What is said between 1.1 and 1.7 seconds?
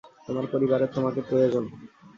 প্রয়োজন।